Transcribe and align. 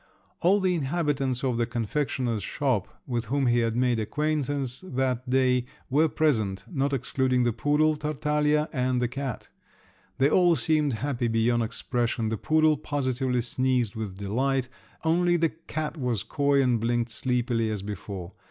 All 0.39 0.59
the 0.59 0.73
inhabitants 0.73 1.43
of 1.43 1.57
the 1.57 1.67
confectioner's 1.67 2.41
shop, 2.41 2.87
with 3.05 3.25
whom 3.25 3.45
he 3.45 3.59
had 3.59 3.75
made 3.75 3.99
acquaintance 3.99 4.81
that 4.87 5.29
day, 5.29 5.65
were 5.91 6.09
present, 6.09 6.63
not 6.67 6.91
excluding 6.91 7.43
the 7.43 7.53
poodle, 7.53 7.95
Tartaglia, 7.95 8.67
and 8.73 8.99
the 8.99 9.07
cat; 9.07 9.49
they 10.17 10.27
all 10.27 10.55
seemed 10.55 10.93
happy 10.93 11.27
beyond 11.27 11.61
expression; 11.61 12.29
the 12.29 12.37
poodle 12.37 12.77
positively 12.77 13.41
sneezed 13.41 13.95
with 13.95 14.17
delight, 14.17 14.69
only 15.03 15.37
the 15.37 15.49
cat 15.49 15.95
was 15.97 16.23
coy 16.23 16.63
and 16.63 16.79
blinked 16.79 17.11
sleepily 17.11 17.69
as 17.69 17.83
before. 17.83 18.31